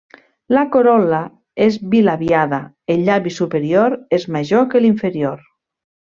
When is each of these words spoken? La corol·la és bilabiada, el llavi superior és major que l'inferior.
La 0.57 0.61
corol·la 0.75 1.19
és 1.65 1.77
bilabiada, 1.91 2.59
el 2.95 3.03
llavi 3.11 3.35
superior 3.37 3.97
és 4.19 4.27
major 4.39 4.67
que 4.73 4.83
l'inferior. 4.87 5.47